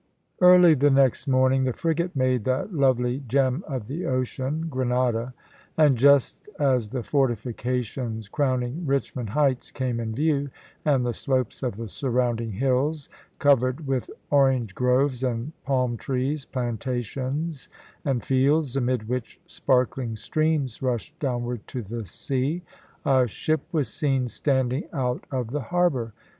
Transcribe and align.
Early 0.41 0.73
the 0.73 0.89
next 0.89 1.27
morning 1.27 1.63
the 1.63 1.73
frigate 1.73 2.15
made 2.15 2.43
that 2.45 2.73
lovely 2.73 3.21
gem 3.27 3.63
of 3.67 3.85
the 3.85 4.07
ocean, 4.07 4.61
Grenada, 4.67 5.35
and 5.77 5.95
just 5.95 6.49
as 6.59 6.89
the 6.89 7.03
fortifications 7.03 8.27
crowning 8.27 8.87
Richmond 8.87 9.29
heights 9.29 9.69
came 9.69 9.99
in 9.99 10.15
view, 10.15 10.49
and 10.85 11.05
the 11.05 11.13
slopes 11.13 11.61
of 11.61 11.75
the 11.77 11.87
surrounding 11.87 12.51
hills, 12.53 13.09
covered 13.37 13.85
with 13.85 14.09
orange 14.31 14.73
groves 14.73 15.23
and 15.23 15.51
palm 15.65 15.97
trees, 15.97 16.45
plantations, 16.45 17.69
and 18.03 18.23
fields, 18.23 18.75
amid 18.75 19.07
which 19.07 19.39
sparkling 19.45 20.15
streams 20.15 20.81
rushed 20.81 21.19
downward 21.19 21.67
to 21.67 21.83
the 21.83 22.05
sea, 22.05 22.63
a 23.05 23.27
ship 23.27 23.61
was 23.71 23.87
seen 23.87 24.27
standing 24.27 24.85
out 24.93 25.25
of 25.31 25.51
the 25.51 25.61
harbour. 25.61 26.11